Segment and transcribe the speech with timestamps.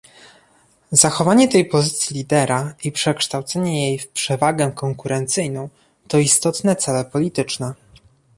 [0.91, 5.69] Zachowanie tej pozycji lidera i przekształcenie jej w przewagę konkurencyjną
[6.07, 7.73] to istotne cele polityczne